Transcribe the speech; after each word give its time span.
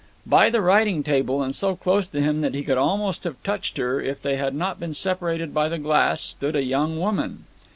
By 0.25 0.49
the 0.49 0.63
writing 0.63 1.03
table, 1.03 1.43
and 1.43 1.53
so 1.53 1.75
close 1.75 2.07
to 2.07 2.21
him 2.23 2.41
that 2.41 2.55
he 2.55 2.63
could 2.63 2.79
almost 2.79 3.23
have 3.23 3.35
touched 3.43 3.77
her 3.77 4.01
if 4.01 4.19
they 4.19 4.35
had 4.35 4.55
not 4.55 4.79
been 4.79 4.95
separated 4.95 5.53
by 5.53 5.69
the 5.69 5.77
glass, 5.77 6.21
stood 6.21 6.55
a 6.55 6.63
young 6.63 6.99
woman. 6.99 7.45